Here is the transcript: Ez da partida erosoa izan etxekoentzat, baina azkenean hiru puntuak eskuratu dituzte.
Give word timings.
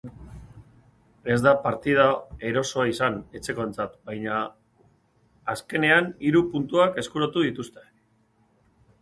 Ez 1.33 1.35
da 1.47 1.51
partida 1.65 2.07
erosoa 2.51 2.85
izan 2.93 3.19
etxekoentzat, 3.41 3.93
baina 4.11 4.39
azkenean 5.55 6.11
hiru 6.27 6.43
puntuak 6.57 6.99
eskuratu 7.05 7.47
dituzte. 7.51 7.87